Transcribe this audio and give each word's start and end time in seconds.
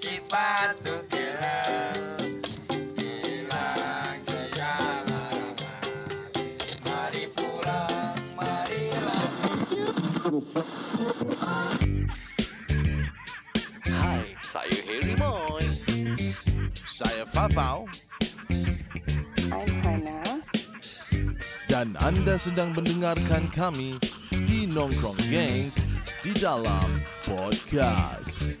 Sifat 0.00 0.72
tu 0.80 0.96
gila 1.12 1.60
Gila 2.96 3.68
gila 4.24 4.76
Mari 6.88 7.24
pulang 7.36 8.16
Marilah 8.32 9.28
Hai, 13.84 14.24
saya 14.40 14.78
Harry 14.88 15.12
Moy. 15.20 15.68
Saya 16.80 17.28
Fafau 17.28 17.84
I'm 19.52 19.68
Hana. 19.84 20.40
dan 21.68 21.92
anda 22.00 22.40
sedang 22.40 22.72
mendengarkan 22.72 23.52
kami 23.52 24.00
di 24.48 24.64
Nongkrong 24.64 25.18
Gangs 25.28 25.85
di 26.26 26.34
dalam 26.42 26.90
podcast. 27.22 28.58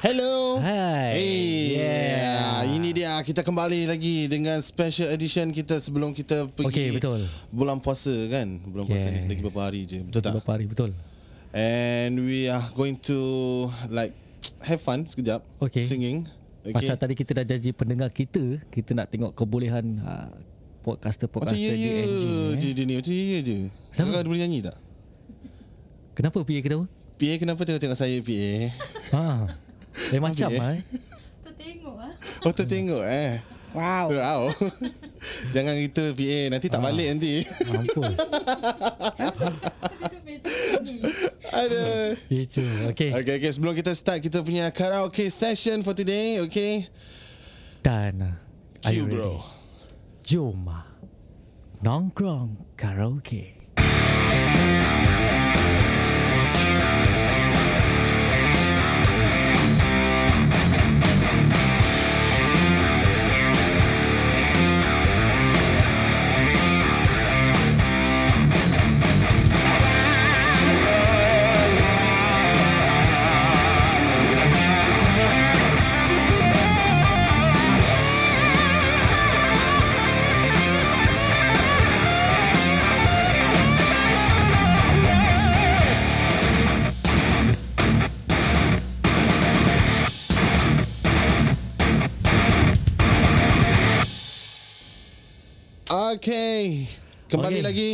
Hello. 0.00 0.56
Hai. 0.56 1.12
Hey, 1.12 1.76
yeah. 1.76 2.64
ini 2.64 2.96
dia 2.96 3.20
kita 3.20 3.44
kembali 3.44 3.84
lagi 3.84 4.24
dengan 4.32 4.56
special 4.64 5.12
edition 5.12 5.52
kita 5.52 5.76
sebelum 5.76 6.16
kita 6.16 6.48
pergi 6.48 6.72
Okey, 6.72 6.88
betul. 6.96 7.20
bulan 7.52 7.84
puasa 7.84 8.16
kan. 8.32 8.64
Bulan 8.64 8.88
puasa 8.88 9.12
ni 9.12 9.20
Yes. 9.20 9.28
lagi 9.28 9.40
beberapa 9.44 9.60
hari 9.60 9.80
je. 9.84 10.00
Betul 10.00 10.20
tak? 10.24 10.32
Beberapa 10.40 10.50
hari 10.56 10.64
betul. 10.64 10.90
And 11.52 12.16
we 12.16 12.48
are 12.48 12.64
going 12.72 12.96
to 13.04 13.18
like 13.92 14.16
have 14.64 14.80
fun 14.80 15.04
sekejap 15.04 15.44
Okey. 15.60 15.84
singing. 15.84 16.24
Okay. 16.64 16.72
Pasal 16.72 16.96
tadi 16.96 17.12
kita 17.12 17.36
dah 17.36 17.44
janji 17.44 17.76
pendengar 17.76 18.08
kita, 18.08 18.56
kita 18.72 18.96
nak 18.96 19.12
tengok 19.12 19.36
kebolehan 19.36 20.00
uh, 20.00 20.32
Macam 20.32 20.96
podcaster-podcaster 20.96 21.60
ya 21.60 21.76
di 21.76 21.84
ya 21.84 21.92
NG. 22.08 22.24
je 22.56 22.68
Eh. 22.68 22.72
dia 22.72 22.84
ni 22.88 22.94
Macam 22.96 23.12
ya 23.12 23.24
ya 23.28 23.40
je? 23.44 23.56
Kakak 23.92 24.24
boleh 24.24 24.40
nyanyi 24.48 24.64
tak? 24.64 24.87
Kenapa 26.18 26.42
PA 26.42 26.58
kita? 26.58 26.82
PA 27.14 27.34
kenapa 27.38 27.62
tengok-tengok 27.62 27.94
saya 27.94 28.18
PA? 28.18 28.54
Ha. 29.14 29.22
Lain 30.10 30.18
macam 30.18 30.50
PA? 30.50 30.58
ah. 30.58 30.74
eh. 30.74 30.82
Tertengok 31.46 31.94
ah. 31.94 32.12
Oh 32.42 32.50
tertengok 32.50 33.02
eh 33.06 33.38
Wow. 33.70 34.10
Wow 34.10 34.42
Jangan 35.54 35.78
gitu 35.78 36.10
PA 36.18 36.40
Nanti 36.50 36.66
tak 36.66 36.82
balik 36.82 37.06
nanti 37.14 37.46
ni. 37.46 37.46
Aduh 41.54 42.18
Itu. 42.26 42.66
Okey. 42.90 43.14
Okay 43.14 43.32
okay 43.38 43.50
sebelum 43.54 43.78
kita 43.78 43.94
start 43.94 44.18
Kita 44.18 44.42
punya 44.42 44.74
karaoke 44.74 45.30
session 45.30 45.86
for 45.86 45.94
today 45.94 46.42
Okay 46.50 46.90
Dan 47.86 48.26
uh, 48.82 48.90
you 48.90 49.06
bro 49.06 49.38
ready? 49.38 49.54
Jom 50.26 50.66
ah. 50.66 50.82
Nongkrong 51.78 52.74
karaoke. 52.74 53.54
Okay 96.18 96.84
Kembali 97.28 97.60
Okay. 97.60 97.64
lagi 97.64 97.90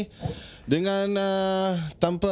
Dengan 0.64 1.06
uh, 1.12 1.70
Tanpa 1.98 2.30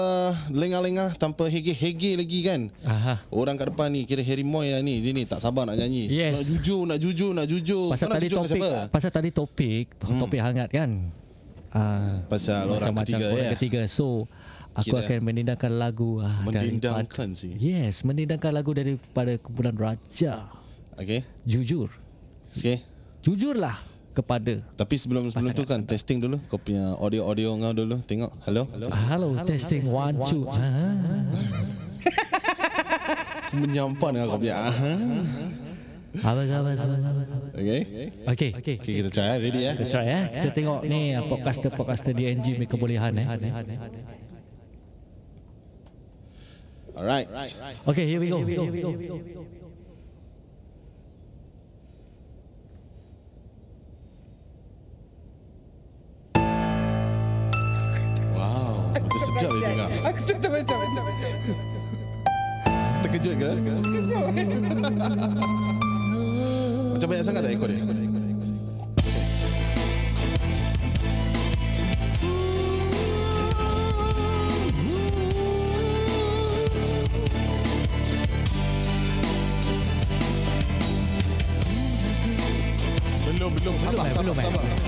Lengah-lengah 0.49 1.15
Tanpa 1.15 1.47
hege-hege 1.47 2.15
lagi 2.15 2.41
kan 2.41 2.71
Aha. 2.83 3.21
Orang 3.29 3.55
kat 3.55 3.69
depan 3.69 3.91
ni 3.91 4.07
Kira 4.07 4.23
Harry 4.23 4.41
Moy 4.43 4.71
lah 4.71 4.81
ni 4.81 4.99
Dia 4.99 5.11
ni 5.11 5.27
tak 5.27 5.39
sabar 5.39 5.67
nak 5.67 5.77
nyanyi 5.77 6.09
Yes. 6.09 6.39
Nak 6.39 6.45
jujur 6.49 6.81
Nak 6.87 6.99
jujur 6.99 7.31
Nak 7.33 7.47
jujur 7.47 7.87
Pasal 7.91 8.07
Kau 8.07 8.15
tadi 8.15 8.27
jujur 8.27 8.41
topik 8.41 8.63
pasal 8.89 9.11
tadi 9.11 9.31
topik 9.31 9.87
topik 9.99 10.41
hangat 10.41 10.69
kan. 10.71 10.91
Ah 11.69 12.23
Pasal 12.27 12.69
orang 12.71 12.93
macam-macam 12.93 13.05
ketiga 13.19 13.27
orang 13.29 13.45
ya. 13.45 13.53
ketiga. 13.57 13.81
So 13.85 14.29
aku 14.73 14.95
Kira- 14.95 15.05
akan 15.05 15.19
menendangkan 15.23 15.73
lagu 15.75 16.21
ah, 16.21 16.41
Mendendangkan 16.41 17.05
daripada- 17.29 17.37
sih. 17.37 17.53
Yes, 17.57 18.05
menendangkan 18.05 18.53
lagu 18.53 18.73
daripada 18.73 19.37
kumpulan 19.37 19.75
Raja. 19.75 20.49
Okay 20.95 21.25
Jujur. 21.43 21.89
Okay 22.55 22.81
Jujurlah 23.21 23.77
kepada 24.13 24.61
Tapi 24.77 24.95
sebelum 25.01 25.33
sebelum 25.33 25.57
tu 25.57 25.65
kan 25.65 25.81
Testing 25.83 26.21
dulu 26.21 26.37
Kau 26.47 26.61
punya 26.61 26.93
audio-audio 27.01 27.57
kau 27.57 27.73
dulu 27.73 27.97
Tengok 28.05 28.31
Hello 28.45 28.69
Hello, 28.71 28.89
Hello 28.93 29.29
testing 29.49 29.89
one 29.89 30.15
two. 30.29 30.45
Ah. 30.53 30.61
Aku 33.49 33.57
menyampan 33.61 34.11
dengan 34.17 34.27
kau 34.29 34.39
punya 34.39 34.57
Aha. 34.69 34.93
Apa 36.13 36.45
khabar 36.45 36.77
semua? 36.77 37.25
Okay 37.57 37.81
Okey. 38.29 38.51
Okay 38.61 38.77
kita 38.77 39.09
try 39.09 39.33
eh. 39.33 39.37
Ready 39.41 39.61
eh 39.65 39.75
Kita 39.81 39.89
try 39.89 40.07
eh. 40.13 40.25
Kita 40.29 40.51
tengok 40.53 40.81
ni 40.85 41.17
ah, 41.17 41.25
podcaster-podcaster 41.25 42.13
DNG 42.13 42.61
punya 42.61 42.69
kebolehan 42.69 43.13
eh. 43.17 43.27
Alright 46.93 47.27
Okay, 47.89 48.05
here 48.05 48.21
we 48.21 48.29
go. 48.29 48.45
Wow 48.45 48.69
Macam 48.69 49.62
sedap 59.43 59.59
dia 59.59 59.69
dengar 59.75 59.89
Aku 60.07 60.21
tetap 60.23 60.51
macam 60.55 60.77
macam. 60.79 61.05
Terkejut 63.03 63.35
ke? 63.35 63.51
Macam 66.95 67.07
banyak 67.11 67.25
sangat 67.27 67.43
tak 67.43 67.53
ekor 67.59 67.67
dia? 67.67 67.83
Belum, 83.33 83.51
belum. 83.59 83.75
Sabar, 83.83 84.07
eh, 84.07 84.13
sabar, 84.15 84.23
belum, 84.23 84.39
eh. 84.39 84.45
sabar. 84.47 84.82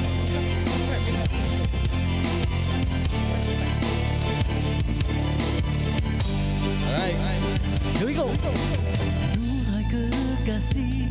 see. 10.74 11.03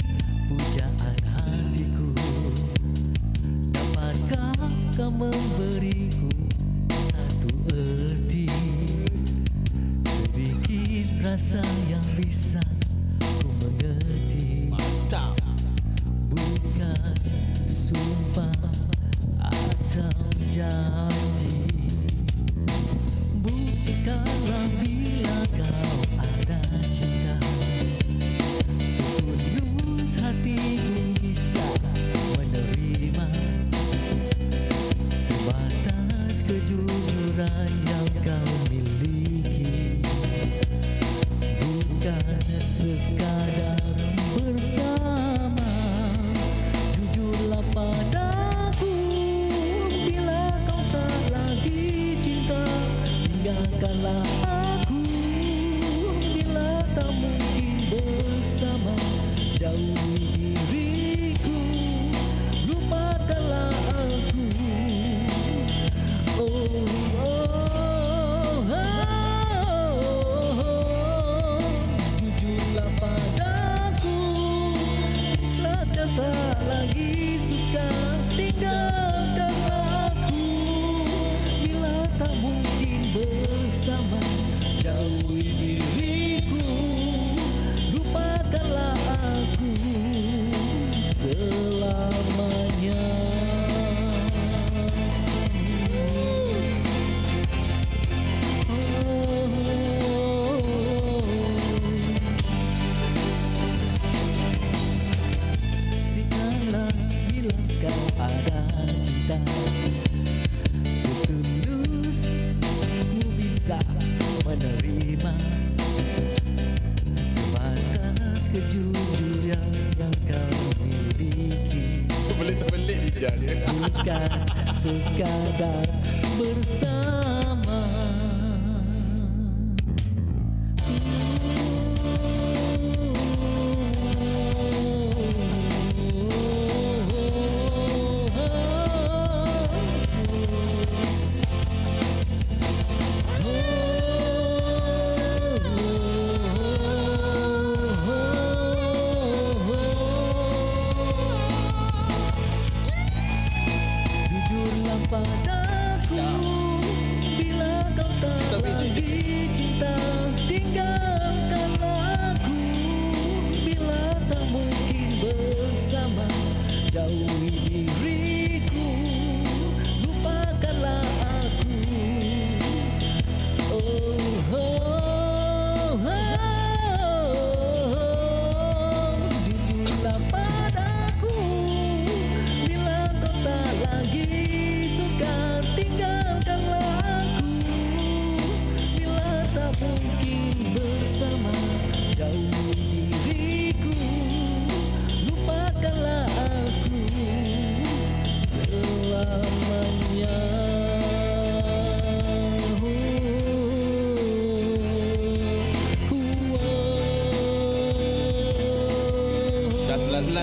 Lidah 122.83 123.33
dia. 123.39 123.63
Bukan 123.71 124.29
sekadar 124.75 125.87
bersama 126.35 127.79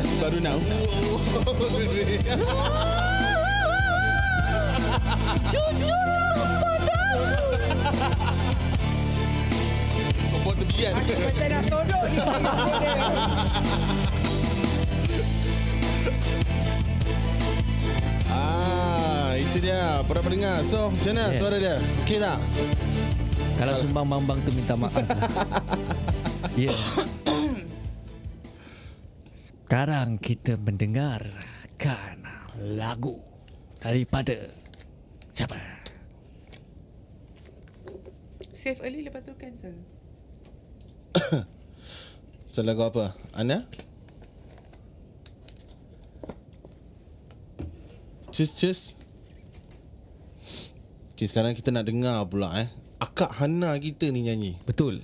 Selas-selas 0.01 0.17
baru 0.17 0.39
nak. 0.41 0.57
Jujurlah 5.53 6.33
padaku. 6.57 7.21
Buat 10.41 10.57
tebian. 10.57 10.95
Macam 10.97 11.49
nak 11.53 11.63
sodok 11.69 12.05
ni. 12.09 12.19
Ah, 18.31 19.35
itu 19.35 19.59
dia 19.61 20.01
para 20.07 20.21
pendengar. 20.23 20.63
So, 20.63 20.89
macam 20.89 21.13
mana 21.13 21.23
Yeah. 21.29 21.37
suara 21.37 21.57
dia? 21.59 21.77
Okey 22.05 22.19
tak? 22.23 22.39
Kalau 23.59 23.75
sumbang 23.77 24.07
mambang 24.09 24.39
tu 24.43 24.51
minta 24.55 24.75
maaf. 24.79 24.95
Ya. 26.59 26.73
yeah. 26.73 27.10
Kita 30.31 30.55
mendengarkan 30.63 32.23
lagu 32.79 33.19
daripada 33.83 34.55
siapa? 35.35 35.59
Save 38.55 38.79
early 38.87 39.03
lepas 39.03 39.27
tu 39.27 39.35
cancel. 39.35 39.75
So, 42.51 42.67
lagu 42.67 42.83
apa? 42.83 43.15
Ana? 43.31 43.63
Cheers, 48.35 48.53
cheers. 48.59 48.83
Okay, 51.15 51.31
sekarang 51.31 51.55
kita 51.55 51.71
nak 51.71 51.87
dengar 51.87 52.27
pula 52.27 52.51
eh. 52.59 52.67
Akak 52.99 53.39
Hana 53.39 53.79
kita 53.79 54.11
ni 54.11 54.27
nyanyi. 54.27 54.59
Betul. 54.67 54.99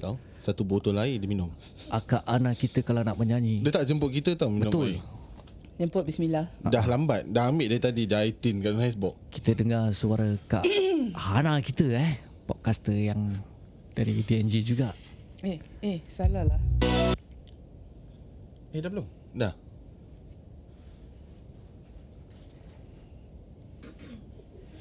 Tahu? 0.00 0.16
Satu 0.46 0.62
botol 0.62 0.94
air 1.02 1.18
dia 1.18 1.26
minum. 1.26 1.50
Akak 1.90 2.22
anak 2.22 2.54
kita 2.54 2.86
kalau 2.86 3.02
nak 3.02 3.18
menyanyi. 3.18 3.66
Dia 3.66 3.82
tak 3.82 3.90
jemput 3.90 4.14
kita 4.14 4.38
tau 4.38 4.46
minum 4.46 4.70
Betul. 4.70 4.94
air. 4.94 5.02
Jemput 5.74 6.06
bismillah. 6.06 6.46
Dah 6.62 6.86
lambat. 6.86 7.26
Dah 7.26 7.50
ambil 7.50 7.66
dari 7.66 7.82
tadi. 7.82 8.06
Dah 8.06 8.22
18 8.22 8.62
kat 8.62 8.78
icebox. 8.78 9.14
Kita 9.34 9.50
dengar 9.58 9.90
suara 9.90 10.38
Kak 10.46 10.62
Hana 11.34 11.58
kita 11.58 11.98
eh. 11.98 12.22
Podcaster 12.46 12.94
yang 12.94 13.34
dari 13.90 14.22
DNG 14.22 14.62
juga. 14.62 14.94
Eh, 15.42 15.58
eh, 15.82 16.06
salah 16.06 16.46
lah. 16.46 16.60
Eh, 18.70 18.78
dah 18.78 18.86
belum? 18.86 19.06
Dah. 19.34 19.50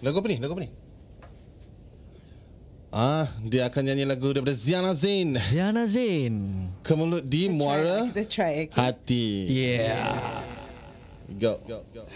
Lagu 0.06 0.22
apa 0.22 0.28
ni? 0.30 0.38
Lagu 0.38 0.54
apa 0.54 0.62
ni? 0.62 0.70
Ah, 2.96 3.28
dia 3.44 3.68
akan 3.68 3.92
nyanyi 3.92 4.08
lagu 4.08 4.32
daripada 4.32 4.56
Ziana 4.56 4.96
Zain. 4.96 5.36
Ziana 5.36 5.84
Zain. 5.84 6.72
Kemulut 6.80 7.28
di 7.28 7.52
muara 7.52 8.08
Kita 8.08 8.24
try. 8.24 8.72
Okay. 8.72 8.72
hati. 8.72 9.28
Yeah. 9.52 10.16
Go. 11.36 11.60
go, 11.68 11.84
go. 11.92 12.08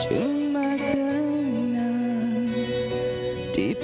Cuma 0.00 0.80
kerana 0.80 1.92
di 3.52 3.76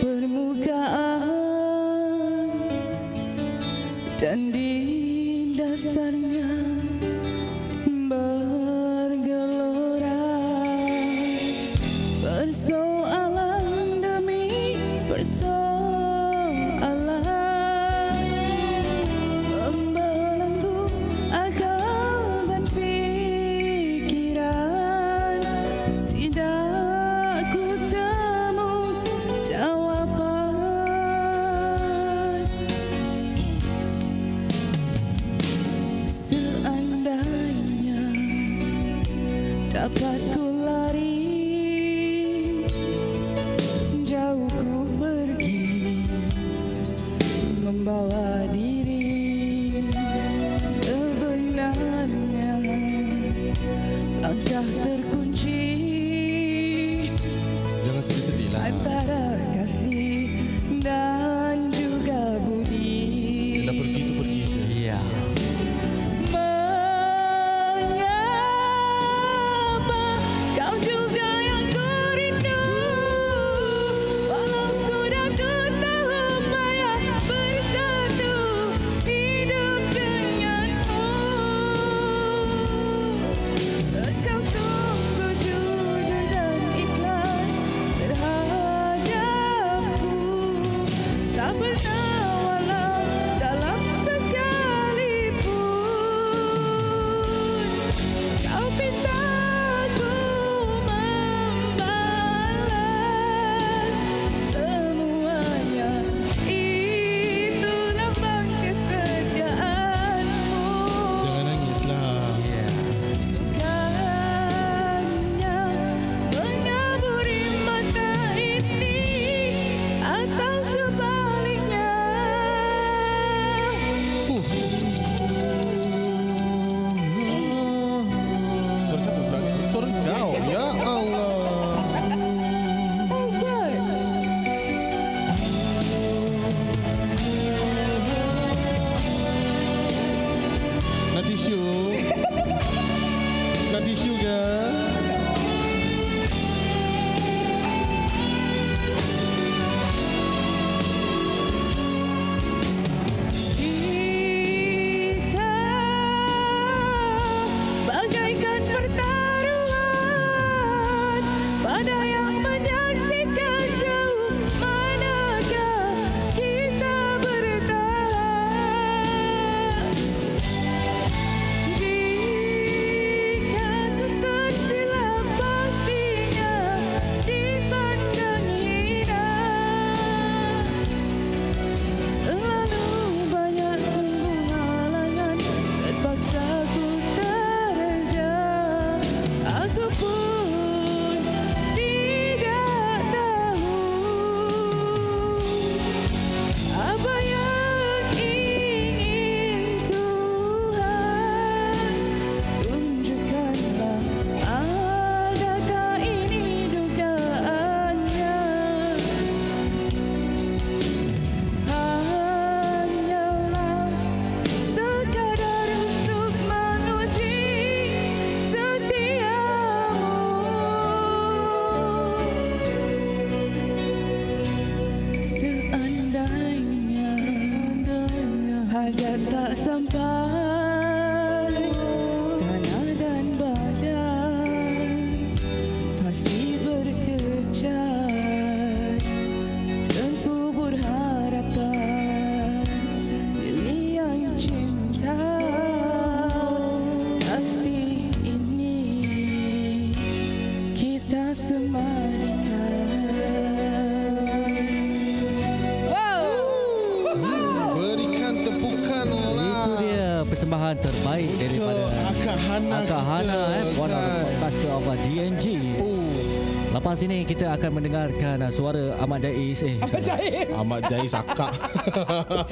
mendengarkan 267.96 268.44
uh, 268.44 268.52
suara 268.52 268.82
Ahmad 269.00 269.24
Jais 269.24 269.60
eh. 269.64 269.80
Ahmad 269.80 270.02
Jais. 270.04 270.48
Ahmad 270.52 270.80
Jais 270.84 271.12
akak 271.16 271.52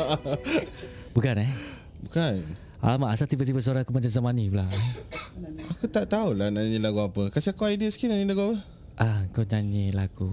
Bukan 1.15 1.37
eh. 1.37 1.51
Bukan 2.09 2.35
Alamak, 2.81 3.17
asal 3.17 3.29
tiba-tiba 3.29 3.61
suara 3.65 3.81
aku 3.81 3.97
macam 3.97 4.13
Zamani 4.13 4.53
pula. 4.53 4.69
Aku 5.73 5.89
tak 5.89 6.05
tahulah 6.09 6.53
nak 6.53 6.65
nyanyi 6.65 6.81
lagu 6.81 7.01
apa 7.01 7.29
Kasih 7.33 7.53
aku 7.57 7.69
idea 7.69 7.93
sikit 7.93 8.09
nak 8.13 8.17
nyanyi 8.21 8.29
lagu 8.33 8.43
apa 8.49 8.57
Ah, 8.97 9.21
kau 9.37 9.45
nyanyi 9.45 9.93
lagu 9.93 10.33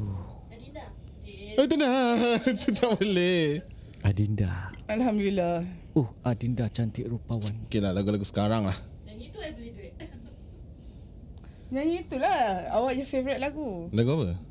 Oh 1.60 1.68
tenang 1.68 2.15
Itu 2.56 2.72
tak 2.72 2.96
boleh 2.96 3.60
Adinda. 4.08 4.72
Alhamdulillah 4.88 5.84
Uh, 5.91 6.08
Adinda 6.24 6.72
cantik 6.72 7.03
rupawan. 7.03 7.51
Okay 7.68 7.84
lah 7.84 7.91
lagu-lagu 7.91 8.24
sekarang 8.24 8.63
lah 8.63 8.77
Nyanyi 11.72 12.00
itulah 12.08 12.68
awak 12.72 12.96
your 13.00 13.08
favourite 13.08 13.39
lagu. 13.44 13.91
Lagu 13.91 14.12
apa? 14.15 14.50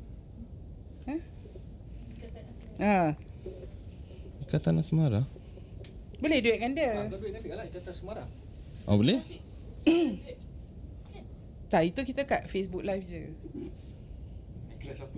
Ha. 2.81 3.13
Ikatan 4.41 4.81
Asmara 4.81 5.21
Boleh 6.17 6.37
duetkan 6.41 6.73
dia. 6.73 7.05
Oh 8.89 8.97
boleh? 8.97 9.21
Tak, 11.71 11.87
itu 11.87 12.03
kita 12.03 12.27
kat 12.27 12.51
Facebook 12.51 12.83
live 12.83 12.99
je. 13.07 13.31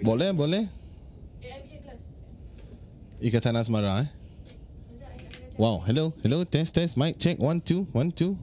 Boleh 0.06 0.30
boleh 0.38 0.64
Ikatan 3.24 3.58
Asmara 3.58 4.04
eh 4.06 4.10
Wow 5.56 5.82
hello 5.88 6.12
Hello 6.22 6.44
test 6.44 6.76
test 6.76 6.94
mic 7.00 7.18
check 7.18 7.40
one 7.40 7.64
two 7.64 7.88
one 7.96 8.12
two 8.12 8.36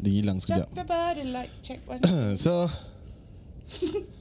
Dia 0.00 0.10
hilang 0.24 0.40
sekejap 0.40 0.72
light 1.28 1.52
check 1.60 1.78
one. 1.84 2.00
So 2.40 2.66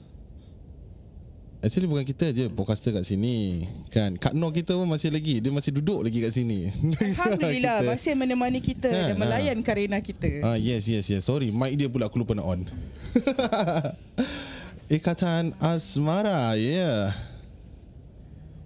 Actually 1.59 1.91
bukan 1.91 2.07
kita 2.07 2.31
je 2.31 2.47
podcaster 2.47 2.95
kat 2.95 3.03
sini. 3.03 3.67
Kan? 3.91 4.15
Kak 4.15 4.31
Noh 4.31 4.47
kita 4.47 4.79
pun 4.79 4.87
masih 4.87 5.11
lagi. 5.11 5.43
Dia 5.43 5.51
masih 5.51 5.75
duduk 5.75 6.07
lagi 6.07 6.23
kat 6.23 6.31
sini. 6.31 6.71
Alhamdulillah 6.71 7.75
Kita- 7.83 7.91
masih 7.91 8.11
menemani 8.15 8.63
kita 8.63 8.87
Kan, 8.87 9.11
dan 9.11 9.15
melayan 9.19 9.59
karena 9.59 9.99
kita. 9.99 10.39
Ah 10.39 10.55
yes 10.55 10.87
yes 10.87 11.11
yes. 11.11 11.27
Sorry 11.27 11.51
mic 11.51 11.75
dia 11.75 11.91
pula 11.91 12.07
aku 12.07 12.23
lupa 12.23 12.31
nak 12.31 12.47
on. 12.47 12.63
Ikatan 14.87 15.51
Asmara 15.59 16.55
Yeah. 16.55 17.11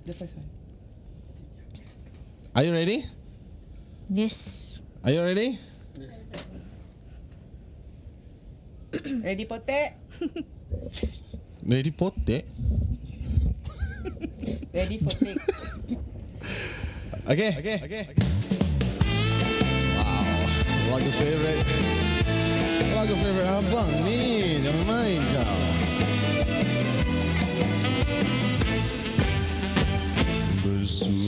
The 0.05 0.13
first 0.13 0.37
one. 0.37 0.45
Are 2.53 2.61
you 2.61 2.77
ready? 2.77 3.09
Yes. 4.05 4.69
Are 5.01 5.09
you 5.09 5.25
ready? 5.25 5.57
Ready 9.25 9.49
potek? 9.49 9.97
Ready 11.65 11.89
potek 11.89 12.45
Ready 14.73 14.97
for 14.99 15.13
take. 15.15 15.37
Okay. 17.23 17.51
Okay. 17.59 17.77
Okay. 17.87 18.03
Wow. 19.95 20.97
Lagu 20.97 21.11
favorite. 21.15 21.63
Lagu 22.91 23.15
favorite 23.15 23.47
abang 23.47 23.91
ni. 24.03 24.59
Jangan 24.59 24.83
main 24.83 25.21
kau. 25.31 25.55
Bersulam 30.63 31.22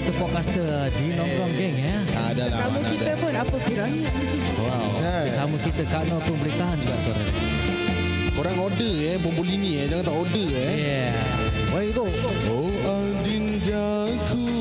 podcaster-podcaster 0.00 0.88
di 0.96 1.12
Nongkrong 1.12 1.52
Geng 1.60 1.76
ya. 1.76 1.96
Ada 2.32 2.44
lah 2.48 2.58
Kamu 2.64 2.80
kita 2.88 3.12
ada. 3.12 3.20
pun 3.20 3.32
apa 3.36 3.56
kurang. 3.68 3.92
Wow. 4.56 4.88
Kan? 4.96 5.24
Tetamu 5.28 5.56
kita 5.60 5.82
Kak 5.84 6.02
Nur 6.08 6.20
pemberitaan 6.24 6.76
juga 6.80 6.96
suara. 7.04 7.22
Korang 8.32 8.56
order 8.56 8.92
eh 9.04 9.20
Bombol 9.20 9.44
ini 9.44 9.84
eh 9.84 9.86
Jangan 9.90 10.04
tak 10.08 10.16
order 10.16 10.46
eh 10.56 10.72
Yeah. 10.72 11.12
Where 11.76 11.84
you 11.84 11.92
go? 11.92 12.08
Oh 12.48 12.72
adindaku 12.88 14.40
Genggam 14.40 14.59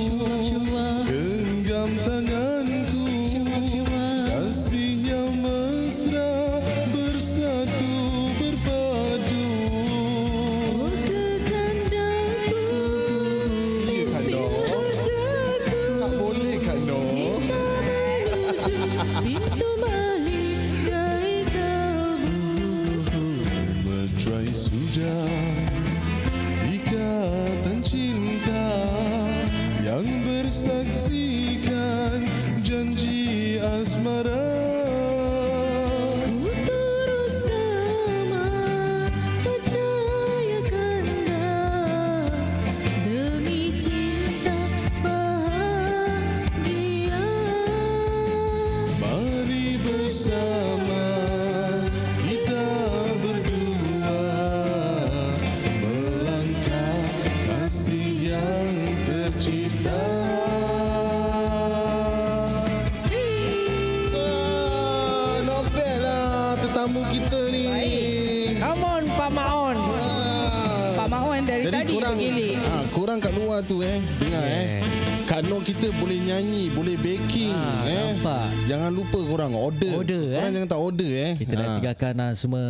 ah, 73.09 73.17
korang 73.17 73.25
kat 73.25 73.33
luar 73.33 73.59
tu 73.65 73.81
eh 73.81 73.97
dengar 74.21 74.43
eh. 74.45 74.85
Kak 75.25 75.45
Noh 75.45 75.61
kita 75.61 75.89
boleh 75.97 76.17
nyanyi, 76.25 76.69
boleh 76.73 76.93
baking 76.97 77.53
Ah, 77.53 77.85
eh. 77.85 78.13
nampak. 78.13 78.49
Jangan 78.65 78.89
lupa 78.89 79.17
korang 79.21 79.53
order. 79.53 79.93
Order, 79.95 80.23
korang 80.25 80.45
eh. 80.45 80.53
jangan 80.53 80.69
tak 80.69 80.81
order 80.81 81.11
eh. 81.11 81.31
Kita 81.37 81.53
dah 81.53 81.65
Ah. 81.65 81.73
tinggalkan 81.77 82.13
ah, 82.17 82.31
semua 82.33 82.63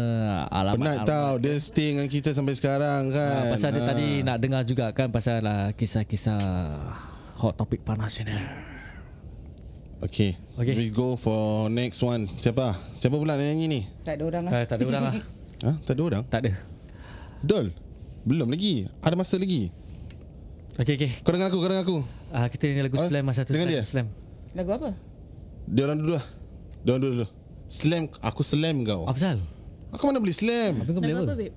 alamat. 0.47 0.79
Penat 0.79 0.97
tau 1.03 1.31
Dia 1.39 1.55
stay 1.55 1.87
dengan 1.91 2.07
kita 2.07 2.31
sampai 2.31 2.55
sekarang 2.55 3.11
kan 3.11 3.31
Ah, 3.31 3.43
pasal 3.51 3.69
dia 3.71 3.83
Ah. 3.83 3.87
tadi 3.91 4.07
nak 4.23 4.37
dengar 4.39 4.61
juga 4.63 4.85
kan 4.91 5.07
pasal 5.07 5.39
ah, 5.41 5.71
kisah-kisah 5.71 6.39
hot 7.39 7.55
topic 7.55 7.83
panas 7.83 8.15
ini. 8.19 8.35
Okay. 9.99 10.39
Okay. 10.55 10.75
We 10.75 10.91
go 10.91 11.15
for 11.15 11.67
next 11.67 11.99
one 11.99 12.31
Siapa? 12.39 12.75
Siapa 12.95 13.15
pula 13.15 13.35
nak 13.35 13.43
nyanyi 13.43 13.67
ni? 13.67 13.81
Tak 14.03 14.15
ada 14.15 14.23
orang 14.25 14.43
lah. 14.47 14.51
Eh, 14.53 14.63
tak 14.63 14.75
ada 14.79 14.83
orang 14.87 15.03
lah. 15.03 15.13
Ha? 15.59 15.71
Tak 15.83 15.91
ada 15.91 16.01
orang? 16.07 16.23
Tak 16.23 16.39
ada. 16.43 16.51
Dol? 17.43 17.75
Belum 18.23 18.47
lagi 18.47 18.87
Ada 18.99 19.15
masa 19.15 19.35
lagi 19.35 19.71
Okey 20.79 20.93
okey. 20.95 21.11
Kau 21.21 21.31
dengar 21.31 21.47
aku 21.47 21.57
Kau 21.57 21.67
dengar 21.67 21.83
aku 21.83 21.97
Ah 22.29 22.47
kita 22.47 22.63
ni 22.65 22.79
lagu 22.79 22.95
Ah, 22.95 23.03
slam 23.03 23.23
masa 23.23 23.43
tu 23.43 23.51
dengan 23.51 23.67
slam. 23.67 23.75
dia? 23.75 23.83
slam. 23.83 24.07
Lagu 24.53 24.71
apa? 24.71 24.89
Dia 25.65 25.81
orang 25.83 25.97
dulu 25.97 26.11
lah 26.13 26.25
Dia 26.79 26.89
orang 26.89 27.01
dulu 27.01 27.13
dulu 27.15 27.27
Slam 27.67 28.03
Aku 28.17 28.41
slam 28.41 28.75
kau 28.81 29.03
Apa 29.03 29.13
pasal? 29.13 29.37
Aku 29.91 30.03
mana 30.05 30.17
boleh 30.17 30.31
slam 30.31 30.73
Apa 30.77 30.89
kau 30.89 30.99
boleh 30.99 31.13
Lagu 31.13 31.25
apa? 31.25 31.35
babe? 31.35 31.53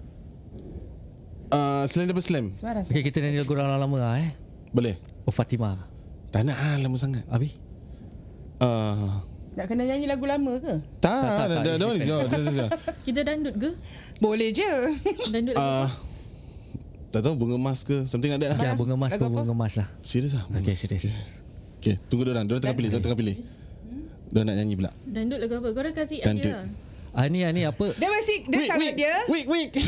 uh, 1.49 1.85
Slam 1.87 2.05
daripada 2.05 2.25
slam 2.25 2.47
Semarang. 2.53 2.85
Okey 2.85 3.03
kita 3.05 3.19
nyanyi 3.21 3.39
lagu 3.39 3.53
orang 3.55 3.79
lama 3.79 3.97
lah 3.97 4.13
eh. 4.19 4.31
Boleh 4.69 4.95
Oh 5.23 5.31
Fatima. 5.31 5.79
Tak 6.29 6.43
nak 6.43 6.57
ah, 6.57 6.77
lama 6.77 6.97
sangat 6.97 7.23
Abi? 7.29 7.55
uh, 8.59 9.23
Nak 9.53 9.67
kena 9.67 9.85
nyanyi 9.85 10.07
lagu 10.07 10.25
lama 10.25 10.57
ke? 10.57 10.75
Tak 10.99 11.13
tak, 11.13 11.23
tak, 11.23 11.47
dah- 11.47 11.61
dah- 11.61 11.61
it's 11.69 11.79
dah 11.79 11.87
ni, 11.87 11.99
different. 12.01 12.27
dah- 12.27 12.41
dah- 12.41 12.57
dah. 12.59 12.71
Kita 13.05 13.21
dandut 13.23 13.55
ke? 13.55 13.71
Boleh 14.17 14.49
je. 14.51 14.71
Dandut 15.29 15.53
lagu 15.53 15.61
Ah, 15.63 15.87
Tak 15.87 16.12
tahu 17.21 17.37
bunga 17.37 17.61
emas 17.61 17.85
ke 17.85 18.09
Something 18.09 18.33
like 18.33 18.41
that 18.41 18.57
Ya 18.57 18.73
lah 18.73 18.77
bunga 18.79 18.97
emas 18.97 19.13
ke 19.13 19.21
bunga 19.21 19.53
emas 19.53 19.77
lah. 19.77 19.89
Serius 20.01 20.33
lah 20.33 20.49
Okey 20.49 20.73
serius. 20.73 21.45
Okay 21.83 22.01
tunggu 22.09 22.25
dia 22.25 22.33
orang 22.33 22.49
Dia 22.49 22.57
orang 22.57 22.65
tengah 22.65 22.77
pilih 22.81 22.89
Dia 22.89 22.97
orang 22.97 23.05
tengah 23.05 23.19
pilih 23.21 23.37
Dia 24.33 24.37
orang 24.41 24.47
nak 24.49 24.57
nyanyi 24.57 24.75
pula 24.81 24.91
Dandut 25.05 25.39
lagu 25.43 25.55
apa? 25.61 25.69
Korang 25.77 25.95
kasih 25.95 26.19
Dandut. 26.25 26.49
idea 26.49 26.57
lah. 26.57 26.67
Ah 27.13 27.29
ni 27.29 27.45
ah, 27.45 27.53
ni 27.53 27.69
apa? 27.69 27.87
Dia 28.01 28.09
masih 28.09 28.37
dia 28.49 28.61
kalau 28.65 28.81
wait, 28.81 28.95
dia 28.97 29.15
Wait 29.29 29.47
wait 29.51 29.71
dia 29.77 29.85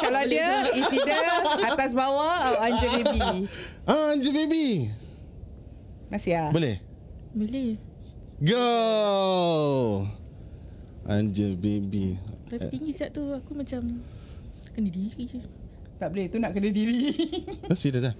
kalau 0.00 0.22
dia 0.24 0.48
isi 0.72 0.98
dia 1.04 1.20
atas 1.68 1.92
bawah 1.92 2.56
oh, 2.56 2.64
Anja 2.64 2.86
baby. 2.96 3.20
Ah 3.84 4.16
Anja 4.16 4.30
baby 4.32 4.88
Masih 6.08 6.32
ah. 6.32 6.48
Boleh 6.48 6.80
Boleh. 7.36 7.76
Go. 8.40 8.64
Angel 11.04 11.56
baby. 11.56 12.16
Tapi 12.48 12.68
tinggi 12.72 12.92
siap 12.92 13.12
tu 13.12 13.28
aku 13.32 13.52
macam 13.52 13.80
kena 14.72 14.88
diri 14.88 15.24
je. 15.24 15.40
Tak 15.96 16.08
boleh, 16.12 16.28
tu 16.28 16.36
nak 16.36 16.52
kena 16.52 16.68
diri. 16.68 17.12
Oh, 17.72 17.74
serius 17.76 18.06
ah? 18.06 18.14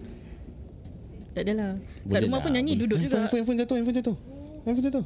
Tak 1.36 1.44
adalah. 1.44 1.76
Kat 2.08 2.20
rumah 2.24 2.40
lah. 2.40 2.44
pun 2.48 2.50
nyanyi 2.56 2.72
duduk 2.80 2.96
handphone, 2.96 3.04
juga. 3.04 3.16
Handphone, 3.20 3.38
handphone 3.44 3.58
jatuh, 3.60 3.76
handphone 3.76 3.96
jatuh. 4.00 4.16
Handphone 4.64 4.86
jatuh. 4.88 5.04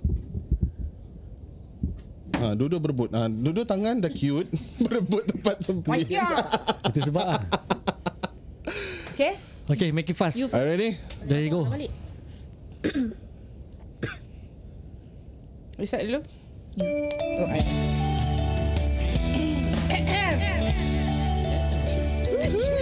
Ha, 2.40 2.56
duduk 2.56 2.80
berebut. 2.80 3.10
Ha, 3.12 3.28
duduk 3.28 3.66
tangan 3.66 4.00
dah 4.00 4.08
cute. 4.08 4.48
berebut 4.86 5.26
tempat 5.28 5.60
sempit. 5.60 6.08
Macam. 6.08 6.40
Itu 6.88 6.98
sebab 7.10 7.24
ah. 7.26 7.42
Okay? 9.12 9.36
Okay, 9.68 9.92
make 9.92 10.08
it 10.08 10.16
fast. 10.16 10.40
Are 10.54 10.64
you 10.64 10.70
ready? 10.72 10.96
There 11.26 11.42
you 11.42 11.50
go. 11.52 11.68
Balik. 11.68 11.92
Reset 15.82 16.00
dulu. 16.06 16.22
Oh, 16.80 17.46
I. 17.50 17.60
Mm-hmm. 22.40 22.79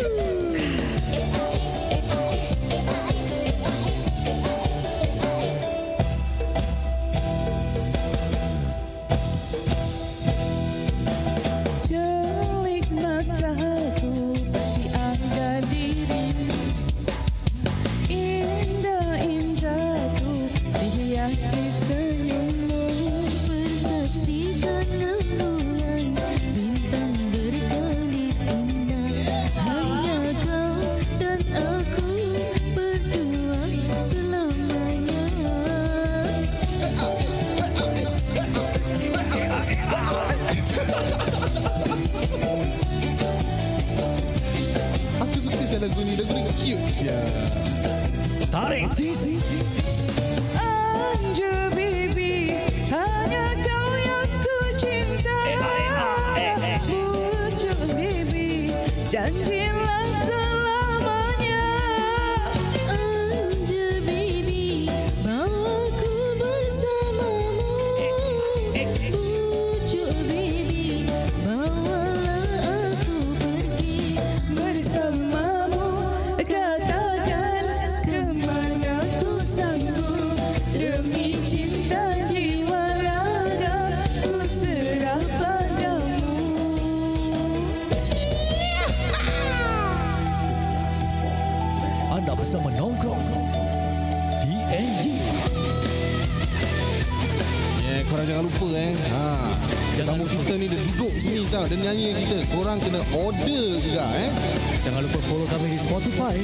Dia 101.68 101.76
nyanyi 101.84 102.16
kita. 102.16 102.48
Korang 102.48 102.80
kena 102.80 103.04
order 103.12 103.76
juga 103.84 104.04
eh. 104.16 104.32
Jangan 104.80 105.04
lupa 105.04 105.20
follow 105.28 105.44
kami 105.52 105.76
di 105.76 105.78
Spotify. 105.80 106.36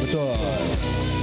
Betul. 0.00 1.15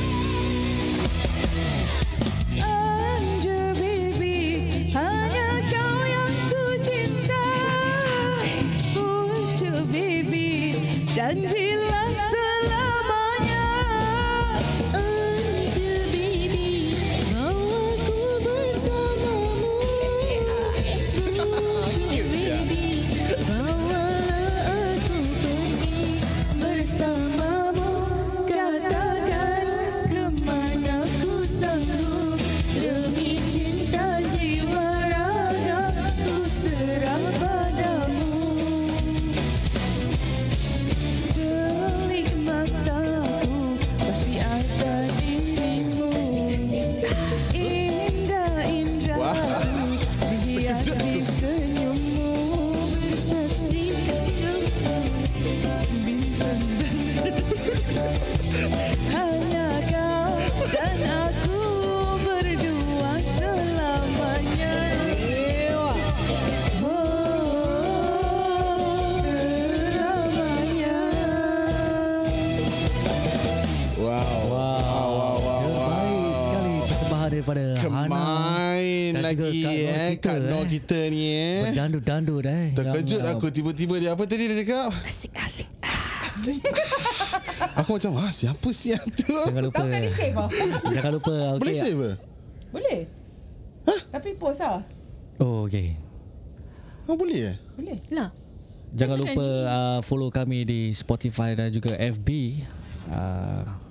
Eh. 80.24 80.32
kita, 80.32 80.40
Kak 80.40 80.48
Noh 80.48 80.64
eh. 80.64 80.68
kita 80.72 81.00
ni 81.12 81.22
eh. 81.28 81.60
Berdandut-dandut 81.68 82.44
eh. 82.48 82.66
Terkejut 82.72 83.20
Yang, 83.20 83.28
uh, 83.28 83.36
aku 83.36 83.48
tiba-tiba 83.52 83.96
dia 84.00 84.10
apa 84.16 84.24
tadi 84.24 84.44
dia 84.48 84.58
cakap? 84.64 84.90
Asik 85.04 85.32
asik 85.36 85.68
Aku 87.84 87.90
macam 88.00 88.12
ah 88.18 88.32
siapa 88.32 88.70
siap 88.72 89.04
tu? 89.14 89.36
Jangan 89.36 89.64
lupa. 89.68 89.84
Tahu 89.84 89.92
kan 89.92 90.00
dia 90.02 90.14
save 90.14 90.38
ah? 90.38 90.50
Jangan 90.96 91.12
lupa. 91.14 91.34
Okay. 91.36 91.60
Boleh 91.60 91.76
save 91.76 92.00
ke? 92.00 92.12
Boleh. 92.74 93.00
Tapi 94.14 94.30
post 94.40 94.62
lah. 94.64 94.82
Oh, 95.42 95.68
okay. 95.68 95.98
Oh 97.10 97.20
boleh 97.20 97.54
eh? 97.54 97.58
Boleh. 97.76 97.98
Lah. 98.14 98.30
Jangan 98.94 99.18
lupa 99.18 99.46
uh, 99.66 100.00
follow 100.06 100.30
kami 100.30 100.64
di 100.64 100.94
Spotify 100.94 101.58
dan 101.58 101.74
juga 101.74 101.98
FB. 101.98 102.30
Uh, 103.10 103.83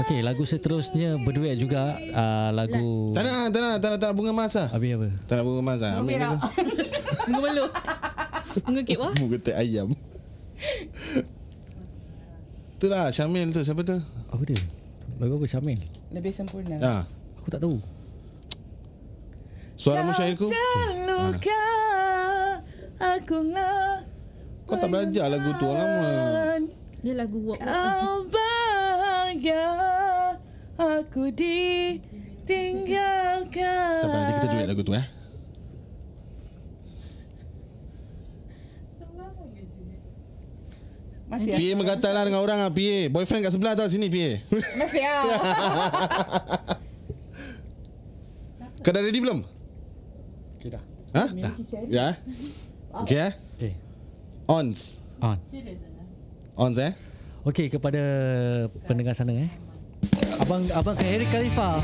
okay, 0.00 0.20
lagu 0.24 0.42
seterusnya 0.42 1.20
berduet 1.22 1.54
juga. 1.54 1.94
Uh, 2.10 2.50
lagu... 2.50 3.14
Tak 3.14 3.22
nak, 3.22 3.54
tak 3.54 3.60
nak, 3.62 3.74
tak 3.78 3.88
nak, 3.94 3.98
tak 4.02 4.06
nak 4.10 4.16
bunga 4.16 4.30
emas 4.34 4.52
lah. 4.58 4.68
Habis 4.74 4.90
apa? 4.98 5.08
Tak 5.30 5.34
nak 5.38 5.44
bunga 5.46 5.60
emas 5.62 5.78
lah. 5.78 5.92
Ambil 6.00 6.14
Merah. 6.18 6.30
dulu. 6.34 6.38
Bunga 7.24 7.40
belum. 7.40 7.70
Bunga 8.68 8.80
kek 8.84 8.98
wah. 9.00 9.12
Bunga 9.16 9.36
teh 9.40 9.54
ayam. 9.56 9.88
Itulah 12.76 13.08
Syamil 13.08 13.48
tu 13.48 13.64
siapa 13.64 13.80
tu? 13.80 13.96
Apa 14.28 14.42
dia? 14.44 14.60
Lagu 15.16 15.40
apa 15.40 15.46
Syamil? 15.48 15.80
Lebih 16.12 16.32
sempurna. 16.36 16.76
Ah, 16.84 17.02
Aku 17.40 17.48
tak 17.48 17.64
tahu. 17.64 17.80
suara 19.74 20.04
musyairku. 20.04 20.46
Terluka 20.48 21.64
Aku 22.94 23.42
lah 23.50 24.06
Kau 24.64 24.76
tak 24.80 24.88
belajar 24.88 25.28
lagu 25.28 25.50
tu 25.60 25.66
lama. 25.68 26.12
Dia 27.04 27.14
lagu 27.20 27.36
walk 27.40 27.60
walk. 27.60 28.32
Aku 30.74 31.28
ditinggalkan 31.28 34.00
Tak 34.00 34.08
apa, 34.08 34.16
nanti 34.16 34.32
kita 34.40 34.48
duit 34.48 34.64
lagu 34.64 34.80
tu 34.80 34.96
eh. 34.96 35.04
Masih 41.28 41.50
PA 41.50 41.74
menggatal 41.74 42.14
lah 42.14 42.24
dengan 42.30 42.46
orang 42.46 42.62
lah 42.62 42.70
PA. 42.70 43.10
Boyfriend 43.10 43.42
kat 43.42 43.52
sebelah 43.52 43.74
tau 43.74 43.90
sini 43.90 44.06
PA. 44.06 44.38
Masih 44.78 45.02
ah. 45.02 45.26
Kau 48.84 48.92
dah 48.92 49.00
ready 49.00 49.18
belum? 49.18 49.42
Okay 50.60 50.70
dah. 50.72 50.82
Ha? 51.16 51.24
Ya. 51.88 52.16
Okay 53.02 53.18
eh? 53.18 53.32
Okay. 53.56 53.72
Ons. 54.46 55.00
On. 55.24 55.38
Ons 56.54 56.78
eh? 56.78 56.92
Okey 57.44 57.68
kepada 57.68 58.00
pendengar 58.88 59.12
sana 59.12 59.36
eh. 59.36 59.52
Abang 60.40 60.64
abang 60.72 60.96
ke 60.96 61.04
Harry 61.04 61.28
Khalifa. 61.28 61.76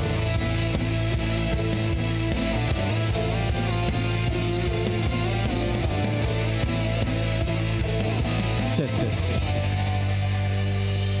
Test 8.73 8.97
test. 8.97 9.23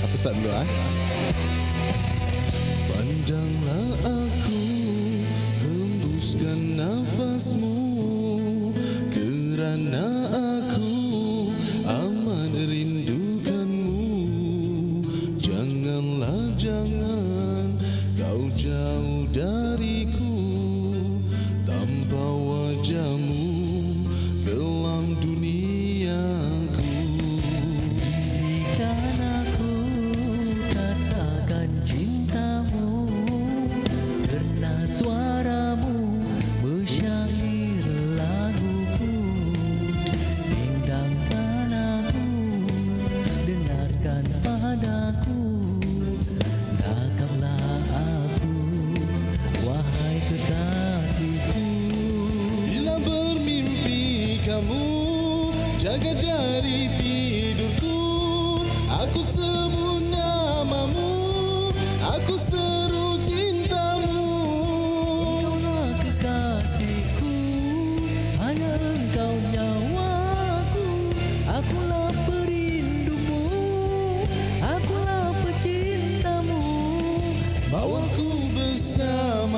Aku 0.09 0.15
start 0.17 0.33
dulu 0.41 0.49
ah. 0.57 0.65
Pandanglah 2.89 3.89
aku 4.09 4.61
hembuskan 5.61 6.81
nafasmu 6.81 7.77
kerana 9.13 10.05
aku 10.33 10.50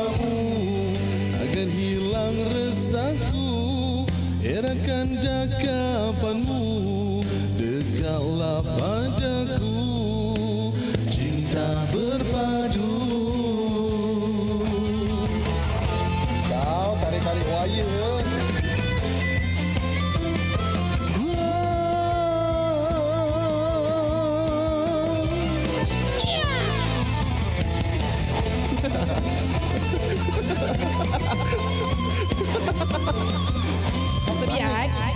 bersamamu 0.03 0.93
Agar 1.39 1.67
hilang 1.71 2.37
resahku. 2.51 3.51
Erakan 4.43 5.07
dakapanmu 5.23 6.63
Dekatlah 7.55 8.59
padaku 8.75 9.72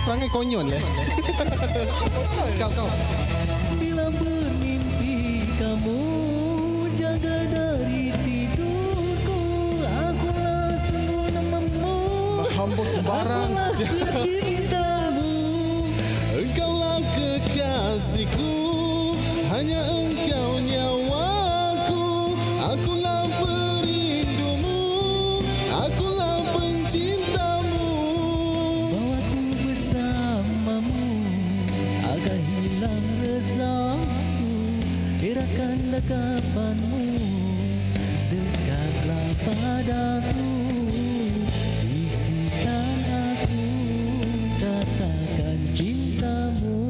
Perangai 0.08 0.32
konyol 0.32 0.72
eh? 0.72 0.80
Kau 2.64 2.72
kau. 2.72 2.88
Bila 3.76 4.08
bermimpi 4.08 5.44
kamu 5.60 6.00
Jaga 6.96 7.44
dari 7.52 8.08
tidurku 8.24 9.36
Akulah 9.84 10.80
semua 10.88 11.28
namamu. 11.28 12.00
Hamba 12.56 12.82
sembarang. 12.88 13.52
Akulah 13.52 13.72
secintamu. 13.76 15.36
Engkaulah 16.40 17.04
kekasihku. 17.12 18.56
Hanya 19.52 19.84
engkau 19.92 20.56
nyawaku 20.56 21.07
hilang 33.48 33.96
resahku 34.04 34.52
Erakan 35.24 35.78
dakapanmu 35.92 37.04
Dekatlah 38.28 39.30
padaku 39.40 40.48
Bisikan 41.88 43.00
aku 43.08 43.68
Katakan 44.60 45.60
cintamu 45.72 46.80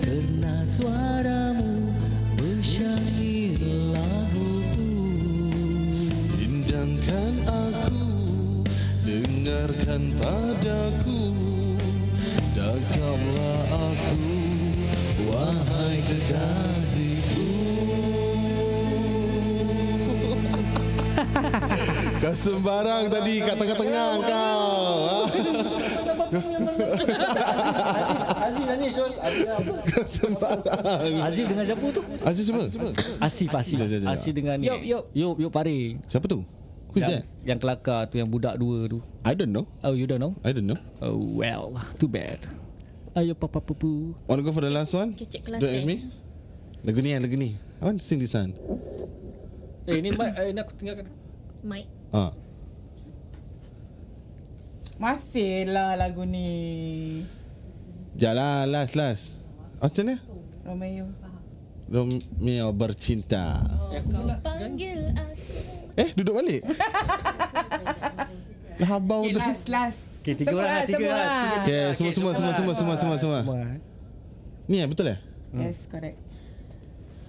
Kerana 0.00 0.64
suaramu 0.64 1.92
Bersyair 2.40 3.60
laguku. 3.92 4.88
Bindangkan 6.40 7.34
aku 7.44 8.08
Dengarkan 9.04 10.02
padaku 10.16 11.36
kekasihku 12.56 13.35
Kau 22.16 22.34
sembarang 22.34 23.06
tadi 23.06 23.38
kat 23.38 23.54
tengah-tengah 23.54 24.08
kau 24.26 25.30
Azif 28.42 28.64
nyanyi 28.66 28.88
Syul 28.90 29.12
Kau 29.86 30.02
sembarang 30.02 31.22
Azif 31.22 31.46
dengan 31.46 31.62
siapa 31.62 31.86
tu? 31.94 32.02
Aziz 32.26 32.42
siapa? 32.50 32.66
Asif 33.22 33.50
Asif 33.54 33.76
Jap, 33.78 33.86
jap, 33.86 34.00
jap. 34.02 34.10
Asif 34.10 34.32
dengan 34.34 34.58
ni 34.58 34.66
Yop, 34.66 34.82
Yop. 34.82 35.04
Yop 35.14 35.36
Yop 35.46 35.52
Pare 35.54 36.02
Siapa 36.10 36.26
tu? 36.26 36.42
Who's 36.90 37.06
yang, 37.06 37.22
that? 37.22 37.24
yang 37.46 37.58
kelakar 37.62 38.10
tu 38.10 38.18
Yang 38.18 38.28
budak 38.34 38.54
dua 38.58 38.90
tu 38.90 38.98
I 39.22 39.38
don't 39.38 39.54
know 39.54 39.70
Oh 39.86 39.94
you 39.94 40.10
don't 40.10 40.18
know? 40.18 40.34
I 40.42 40.50
don't 40.50 40.66
know 40.66 40.78
Oh 40.98 41.14
well 41.14 41.78
Too 42.02 42.10
bad 42.10 42.42
Ayo 43.16 43.32
papa 43.32 43.64
pupu 43.64 44.12
Want 44.28 44.38
to 44.38 44.44
go 44.44 44.52
for 44.52 44.60
the 44.60 44.68
last 44.68 44.92
one? 44.92 45.16
Kecek 45.16 45.40
Don't 45.48 45.64
Kelantan. 45.64 45.80
ask 45.80 45.88
me 45.88 45.96
Lagu 46.84 47.00
ni 47.00 47.16
lagu 47.16 47.32
ni 47.34 47.56
I 47.80 47.84
want 47.88 47.96
to 48.00 48.04
sing 48.04 48.20
this 48.20 48.36
one 48.36 48.52
Eh 49.88 50.04
ni 50.04 50.12
mic 50.12 50.36
eh, 50.36 50.52
ni 50.52 50.60
aku 50.60 50.72
tinggalkan 50.76 51.08
Mike. 51.64 51.88
Ah, 52.12 52.30
Masih 54.96 55.66
lah 55.66 55.98
lagu 55.98 56.22
ni. 56.24 57.20
Jalan 58.14 58.70
last 58.70 58.94
last 58.94 59.24
Macam 59.80 60.04
mana? 60.08 60.16
Romeo. 60.64 61.06
Romeo 61.88 62.68
bercinta 62.72 63.64
Panggil 64.44 65.16
aku. 65.16 65.56
Eh 65.96 66.12
duduk 66.12 66.36
balik 66.36 66.60
Lah 68.76 68.88
habau 68.92 69.24
Okay, 69.24 69.32
tu 69.32 69.40
last, 69.40 69.66
last. 69.72 70.15
Okay, 70.26 70.34
tiga 70.34 70.50
Semua 70.50 70.62
orang, 70.66 70.82
tiga 70.82 70.98
semua 70.98 71.06
orang, 71.06 71.30
tiga- 71.30 71.62
Okay, 71.62 71.82
semua 71.94 72.10
semua 72.10 72.32
semua 72.34 72.52
semua 72.52 72.74
semua 72.74 72.96
semua 72.98 73.16
semua. 73.22 73.38
Ni 74.66 74.82
eh 74.82 74.86
betul 74.90 75.06
eh? 75.14 75.18
Yes, 75.54 75.86
correct. 75.86 76.18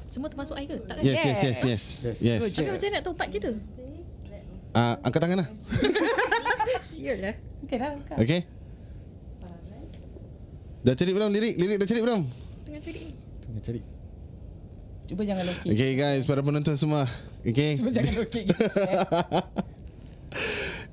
Semua 0.10 0.34
termasuk 0.34 0.58
air 0.58 0.66
ke? 0.66 0.82
Tak 0.82 0.98
kan? 0.98 1.04
Yes 1.06 1.22
yes 1.22 1.38
yes 1.38 1.58
yes. 1.62 1.82
Yes. 2.26 2.40
Tapi 2.42 2.74
macam 2.74 2.82
mana 2.82 2.96
nak 2.98 3.04
tahu 3.06 3.14
part 3.14 3.30
kita? 3.30 3.54
Ah 4.74 4.98
angkat 5.06 5.22
tangan 5.22 5.38
lah. 5.46 5.50
Sial 6.90 7.22
lah. 7.22 7.36
Okay 7.70 7.78
lah. 7.78 8.02
Kak. 8.10 8.18
Okay. 8.18 8.42
Dah 10.82 10.98
cari 10.98 11.12
belum 11.14 11.30
lirik? 11.30 11.54
Lirik 11.54 11.78
dah 11.78 11.86
cari 11.86 12.02
belum? 12.02 12.22
Tengah 12.66 12.82
cari 12.82 13.00
ni. 13.06 13.14
Tengah 13.46 13.62
cari 13.62 13.82
Cuba 15.06 15.22
jangan 15.22 15.46
lokek. 15.46 15.70
Okay 15.70 15.92
guys, 15.94 16.26
para 16.26 16.42
penonton 16.42 16.74
semua. 16.74 17.06
Okay. 17.46 17.78
Cuba 17.78 17.94
jangan 17.94 18.26
lokek 18.26 18.44
gitu. 18.50 18.58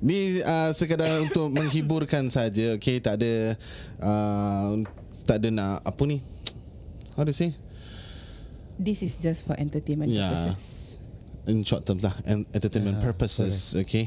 Ni 0.03 0.43
uh, 0.43 0.71
sekadar 0.75 1.19
untuk 1.25 1.51
menghiburkan 1.51 2.27
saja. 2.27 2.75
Okay, 2.75 2.99
tak 2.99 3.21
ada 3.21 3.55
uh, 3.99 4.81
tak 5.23 5.43
ada 5.43 5.49
nak 5.51 5.75
apa 5.83 6.03
ni? 6.07 6.19
How 7.15 7.23
to 7.23 7.31
say? 7.31 7.55
This 8.75 8.99
is 9.01 9.15
just 9.15 9.47
for 9.47 9.55
entertainment 9.55 10.11
yeah. 10.11 10.27
purposes. 10.27 10.99
In 11.47 11.63
short 11.63 11.87
term 11.87 12.01
lah, 12.03 12.11
entertainment 12.51 12.99
yeah, 12.99 13.05
purposes. 13.05 13.71
Correct. 13.71 13.87
Okay. 13.87 14.05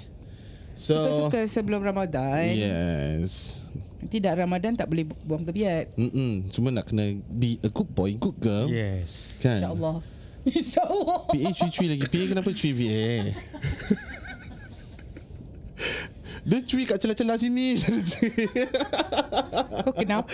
So, 0.79 0.95
Suka-suka 0.95 1.41
sebelum 1.51 1.81
Ramadan. 1.83 2.55
Yes. 2.55 3.59
Tidak 3.99 4.31
Ramadan 4.31 4.79
tak 4.79 4.87
boleh 4.87 5.11
buang 5.27 5.43
tebiat. 5.43 5.91
Mm 5.99 6.55
Semua 6.55 6.71
nak 6.71 6.87
kena 6.87 7.19
be 7.27 7.59
a 7.67 7.71
good 7.73 7.91
boy, 7.91 8.15
good 8.15 8.39
girl. 8.39 8.71
Yes. 8.71 9.43
Kan? 9.43 9.59
InsyaAllah. 9.59 9.99
InsyaAllah. 10.47 11.21
PA 11.35 11.51
cuy-cuy 11.51 11.87
lagi. 11.91 12.07
PA 12.07 12.25
kenapa 12.31 12.51
cuy 12.55 12.73
PA? 12.79 13.07
Dia 16.49 16.65
cuy 16.65 16.89
kat 16.89 16.97
celah-celah 16.97 17.37
sini. 17.37 17.77
Kau 19.85 19.93
kenapa? 19.93 20.33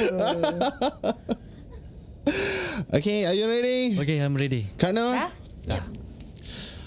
Okay 2.94 3.27
are 3.27 3.35
you 3.35 3.50
ready? 3.50 3.98
Okay 3.98 4.22
I'm 4.22 4.38
ready. 4.38 4.62
Karena 4.79 5.11
Dah? 5.11 5.31
Dah. 5.66 5.83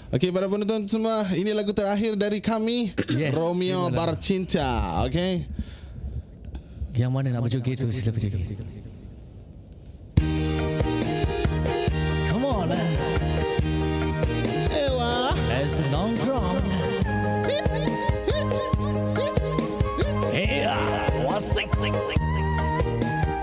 Okay 0.08 0.32
para 0.32 0.48
penonton 0.48 0.88
semua 0.88 1.28
Ini 1.28 1.52
lagu 1.52 1.76
terakhir 1.76 2.16
dari 2.16 2.40
kami 2.40 2.96
yes, 3.12 3.36
Romeo 3.36 3.92
Barcinta. 3.92 5.04
Okay? 5.04 5.44
Yang 6.96 7.10
mana 7.12 7.36
nak 7.36 7.44
berjoget 7.44 7.76
tu 7.76 7.92
Sila 7.92 8.16
berjoget 8.16 8.56
Come 12.32 12.48
on 12.48 12.72
lah. 12.72 12.86
Ewa. 14.72 15.36
Let's 15.52 15.84
nongkrong 15.92 16.57
six, 21.40 21.70
six, 21.70 21.70
six, 21.78 21.94
six. 22.06 22.20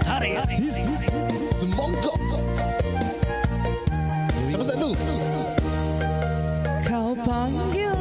Hurry, 0.04 0.36
Sis. 0.40 0.92
Semongkok. 1.56 2.20
Kau 6.84 7.16
panggil 7.24 7.95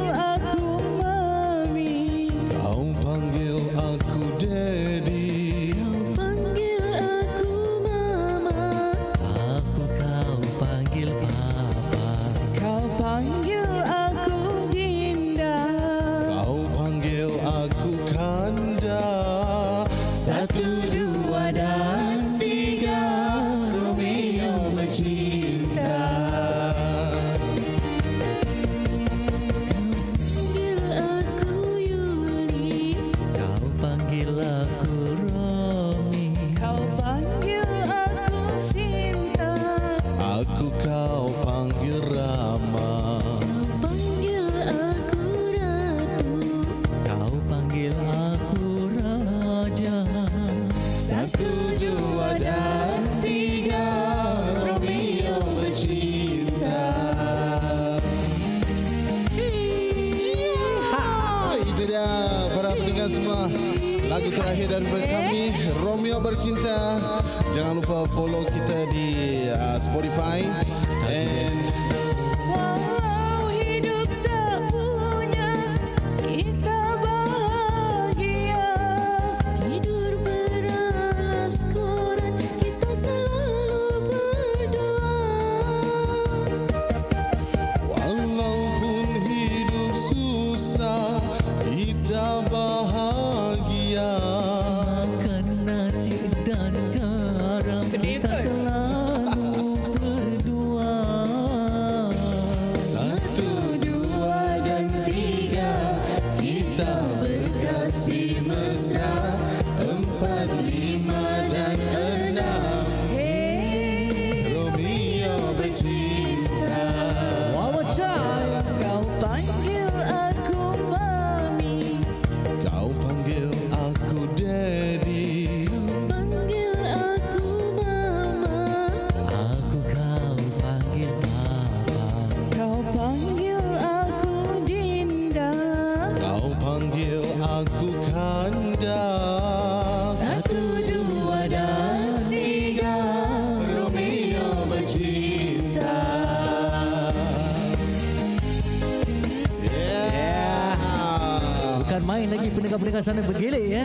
dengar 152.95 153.11
sana 153.11 153.27
bergelek 153.27 153.65
ya. 153.67 153.83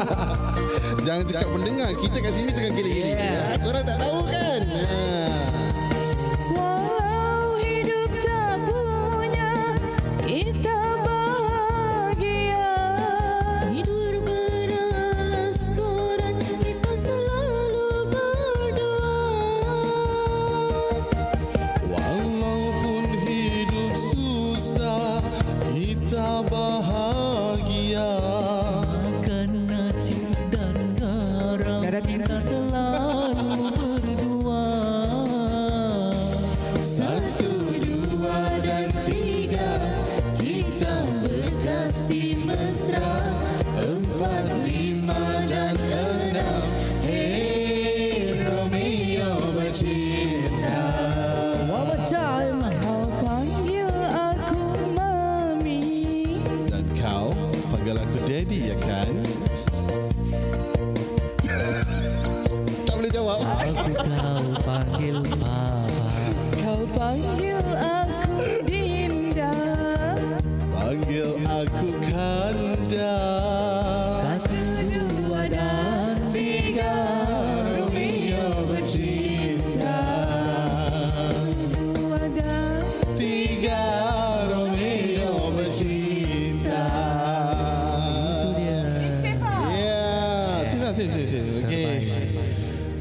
Jangan 1.04 1.24
cakap 1.28 1.48
pendengar, 1.52 1.92
kita 2.00 2.16
kat 2.16 2.32
sini 2.32 2.48
tengah 2.48 2.72
gelek-gelek. 2.72 3.12
Yeah. 3.12 3.60
Korang 3.60 3.84
tak 3.84 4.00
tahu 4.00 4.24
kan? 4.24 4.63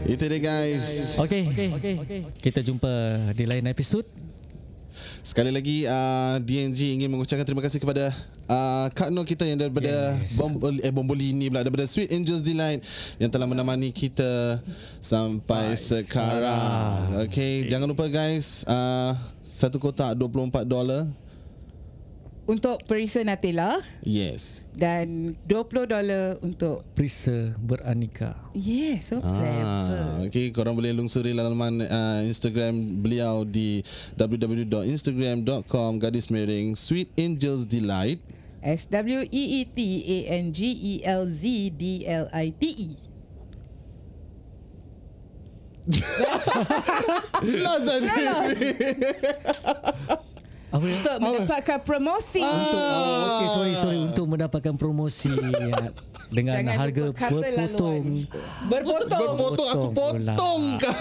Itu 0.04 0.24
dia 0.28 0.40
guys. 0.40 1.16
Okay. 1.16 1.48
okay. 1.48 2.22
Kita 2.44 2.60
jumpa 2.60 2.92
di 3.32 3.48
lain 3.48 3.64
episod. 3.72 4.04
Sekali 5.24 5.56
lagi 5.56 5.88
uh, 5.88 6.36
DNG 6.44 7.00
ingin 7.00 7.08
mengucapkan 7.08 7.48
terima 7.48 7.64
kasih 7.64 7.80
kepada 7.80 8.12
uh, 8.52 8.92
Kak 8.92 9.08
Noh 9.08 9.24
kita 9.24 9.48
yang 9.48 9.56
daripada 9.56 10.20
Yes. 10.20 10.36
Bombol, 10.36 10.76
eh, 10.84 10.92
Bombolini 10.92 11.48
pula 11.48 11.64
daripada 11.64 11.88
Sweet 11.88 12.12
Angels 12.12 12.44
Delight 12.44 12.84
yang 13.16 13.32
telah 13.32 13.48
menemani 13.48 13.96
kita 13.96 14.60
sampai 15.00 15.80
sekarang. 15.80 17.24
Okay, 17.28 17.64
jangan 17.72 17.88
lupa 17.88 18.12
guys 18.12 18.68
uh, 18.68 19.16
satu 19.48 19.80
kotak 19.80 20.12
24 20.20 20.68
dolar. 20.68 21.08
Untuk 22.44 22.84
perisa 22.84 23.24
Nutella 23.24 23.80
Yes. 24.04 24.68
dan 24.76 25.32
20 25.48 25.88
dolar 25.88 26.36
untuk 26.44 26.84
Perisa 26.92 27.56
beraneka. 27.56 28.36
Yeah, 28.52 29.00
so 29.00 29.24
clever. 29.24 29.64
Ah, 29.64 30.20
okay, 30.28 30.52
korang 30.52 30.76
boleh 30.76 30.92
lungsuri 30.92 31.32
laman 31.32 31.88
uh, 31.88 32.20
Instagram 32.28 33.00
beliau 33.00 33.48
di 33.48 33.80
www.instagram.com 34.20 36.04
gadis 36.04 36.28
miring 36.28 36.76
Sweet 36.76 37.16
Angels 37.16 37.64
Delight. 37.64 38.20
S 38.60 38.92
W 38.92 39.24
E 39.32 39.44
E 39.60 39.68
T 39.68 39.78
A 40.04 40.18
N 40.44 40.52
G 40.52 40.68
E 40.68 40.94
L 41.04 41.24
Z 41.24 41.44
D 41.80 42.04
L 42.04 42.28
I 42.32 42.52
T 42.52 42.64
E. 42.76 42.90
Tadi. 47.44 48.68
Apa 50.74 50.84
ya? 50.84 50.96
Untuk 50.98 51.16
mendapatkan 51.22 51.80
promosi. 51.80 52.42
Untuk 52.42 52.82
oh, 52.82 53.22
okay, 53.30 53.48
sorry 53.48 53.74
sorry 53.78 54.00
untuk 54.02 54.26
mendapatkan 54.26 54.74
promosi 54.74 55.30
ya, 55.30 55.94
dengan 56.28 56.54
Jangan 56.60 56.76
harga 56.76 57.04
berpotong. 57.14 58.04
Berpotong. 58.66 59.22
Berpotong 59.30 59.70
aku 59.70 59.88
potong 59.94 60.62
kau. 60.82 60.98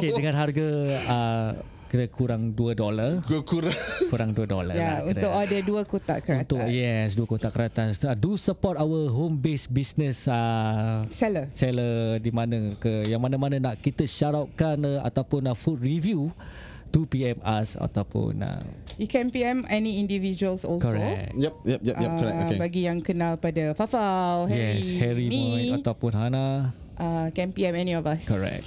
Okey 0.00 0.10
dengan 0.16 0.34
harga 0.34 0.66
uh, 1.06 1.50
kira 1.86 2.08
kurang 2.08 2.56
2 2.56 2.72
dolar, 2.72 3.20
kurang. 3.44 3.76
kurang 4.08 4.30
2 4.32 4.48
dolar 4.48 4.72
Ya, 4.72 5.04
lah. 5.04 5.12
untuk 5.12 5.28
kira. 5.28 5.40
order 5.44 5.60
dua 5.60 5.80
kotak 5.84 6.18
keratas. 6.24 6.48
untuk 6.48 6.60
yes 6.72 7.12
dua 7.12 7.26
kotak 7.28 7.52
kertas. 7.52 8.00
Uh, 8.00 8.16
do 8.16 8.40
support 8.40 8.80
our 8.80 9.12
home 9.12 9.36
based 9.36 9.68
business 9.68 10.24
uh, 10.24 11.04
Seller. 11.12 11.52
seller 11.52 12.16
di 12.16 12.32
mana 12.32 12.72
ke 12.80 13.04
yang 13.04 13.20
mana-mana 13.20 13.60
nak 13.60 13.76
kita 13.76 14.08
shout 14.08 14.32
outkan 14.32 14.80
uh, 14.80 15.04
ataupun 15.04 15.44
uh, 15.44 15.52
food 15.52 15.84
review 15.84 16.32
do 16.92 17.02
PM 17.04 17.40
us 17.40 17.74
ataupun 17.74 18.44
uh, 18.44 18.62
You 18.94 19.08
can 19.08 19.32
PM 19.32 19.64
any 19.66 19.96
individuals 19.96 20.62
also. 20.62 20.92
correct. 20.92 21.32
Yep, 21.32 21.54
yep, 21.64 21.80
yep, 21.80 21.96
yep, 21.96 22.10
correct. 22.14 22.36
Uh, 22.36 22.44
Okay. 22.44 22.58
Bagi 22.60 22.82
yang 22.84 23.00
kenal 23.00 23.34
pada 23.34 23.72
Fafau, 23.72 24.44
Harry, 24.46 24.76
yes, 24.76 24.92
Harry 24.94 25.26
me, 25.26 25.40
Moy 25.40 25.80
ataupun 25.80 26.12
Hana. 26.12 26.70
uh, 26.94 27.32
can 27.32 27.50
PM 27.50 27.72
any 27.74 27.96
of 27.96 28.04
us. 28.04 28.28
Correct. 28.28 28.62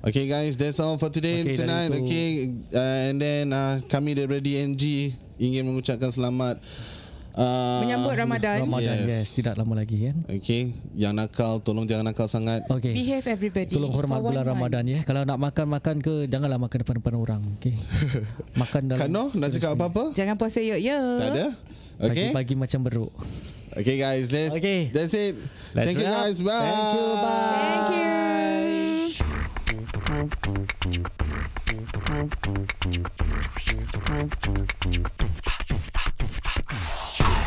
Okay 0.00 0.24
guys, 0.24 0.56
that's 0.56 0.76
all 0.78 0.96
for 0.96 1.08
today 1.08 1.40
Okay, 1.42 1.56
tonight. 1.56 1.92
Okay, 1.92 2.48
uh, 2.72 3.08
and 3.08 3.16
then 3.16 3.52
uh, 3.52 3.80
kami 3.84 4.12
dari 4.12 4.40
DNG 4.40 5.12
ingin 5.36 5.64
mengucapkan 5.64 6.08
selamat 6.08 6.60
uh, 7.36 7.80
Menyambut 7.84 8.14
Ramadan. 8.16 8.56
Ramadan 8.64 8.96
yes. 9.04 9.10
Yes. 9.10 9.26
tidak 9.36 9.54
lama 9.58 9.74
lagi 9.78 10.10
kan. 10.10 10.16
Okay, 10.30 10.74
yang 10.96 11.14
nakal 11.14 11.60
tolong 11.60 11.86
jangan 11.86 12.10
nakal 12.10 12.26
sangat. 12.26 12.64
Okey. 12.66 12.94
Behave 12.94 13.26
everybody. 13.28 13.70
Tolong 13.74 13.92
hormat 13.92 14.18
for 14.18 14.30
bulan 14.30 14.42
month. 14.42 14.50
Ramadan 14.56 14.84
ya. 14.88 15.00
Kalau 15.04 15.22
nak 15.22 15.38
makan-makan 15.38 15.96
ke 16.00 16.14
janganlah 16.26 16.58
makan 16.58 16.78
depan-depan 16.82 17.14
orang. 17.14 17.42
Okey. 17.60 17.74
makan 18.60 18.82
dalam 18.90 19.00
Kak 19.00 19.08
Noh 19.10 19.28
nak 19.36 19.48
cakap 19.52 19.70
apa-apa? 19.76 20.16
Jangan 20.16 20.34
puasa 20.34 20.58
yuk 20.64 20.80
ya. 20.80 20.98
Tak 20.98 21.28
ada? 21.34 21.46
Okay. 22.00 22.32
Pagi-pagi 22.32 22.54
macam 22.56 22.80
beruk. 22.86 23.12
Okay 23.70 24.02
guys, 24.02 24.26
that's 24.26 24.50
Okay. 24.50 24.90
that's 24.90 25.14
it. 25.14 25.38
Let's 25.76 25.94
Thank 25.94 26.02
you 26.02 26.08
wrap. 26.10 26.26
guys. 26.26 26.36
Bye. 26.42 26.58
Thank 26.58 26.90
you. 26.90 27.06
Bye. 27.14 27.60
Thank 27.60 27.94
you. 27.94 28.18
Thank 34.10 35.69
you. 35.69 35.69
Shit. 36.50 37.39